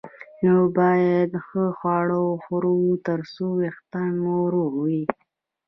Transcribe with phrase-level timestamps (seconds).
[0.43, 2.75] نو باید ښه خواړه وخورو
[3.07, 5.03] ترڅو وېښتان مو روغ وي